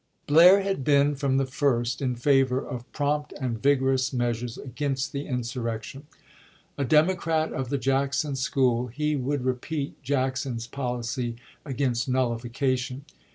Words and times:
15,1861. 0.29 0.33
MS. 0.33 0.33
Blair 0.33 0.61
had 0.63 0.83
been 0.83 1.15
from 1.15 1.37
the 1.37 1.45
first 1.45 2.01
in 2.01 2.15
favor 2.15 2.59
of 2.59 2.91
prompt 2.91 3.33
and 3.39 3.61
vigorous 3.61 4.09
m'easures 4.11 4.57
against 4.57 5.11
the 5.11 5.27
insurrection. 5.27 6.07
A 6.75 6.83
Democrat 6.83 7.53
of 7.53 7.69
the 7.69 7.77
Jackson 7.77 8.35
school, 8.35 8.87
he 8.87 9.15
would 9.15 9.45
repeat 9.45 10.01
Jackson's 10.01 10.65
policy 10.65 11.35
against 11.63 12.09
nullification. 12.09 13.05